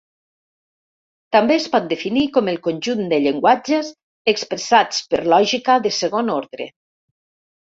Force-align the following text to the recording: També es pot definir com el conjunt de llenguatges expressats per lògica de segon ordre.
També 1.35 1.53
es 1.57 1.67
pot 1.75 1.85
definir 1.91 2.23
com 2.37 2.49
el 2.53 2.57
conjunt 2.69 3.03
de 3.13 3.19
llenguatges 3.25 3.93
expressats 4.33 5.05
per 5.13 5.23
lògica 5.37 5.77
de 5.85 5.93
segon 6.03 6.33
ordre. 6.41 6.69